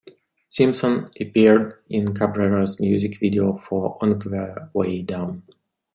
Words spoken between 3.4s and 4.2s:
for "On